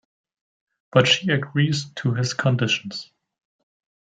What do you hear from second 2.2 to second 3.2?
conditions.